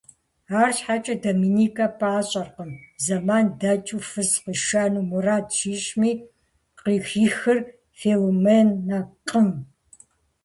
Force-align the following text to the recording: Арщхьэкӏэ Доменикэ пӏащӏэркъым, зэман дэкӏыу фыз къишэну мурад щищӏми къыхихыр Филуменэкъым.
Арщхьэкӏэ 0.61 1.15
Доменикэ 1.21 1.87
пӏащӏэркъым, 1.99 2.71
зэман 3.05 3.45
дэкӏыу 3.59 4.01
фыз 4.09 4.31
къишэну 4.43 5.05
мурад 5.09 5.45
щищӏми 5.57 6.11
къыхихыр 6.83 7.59
Филуменэкъым. 7.97 9.49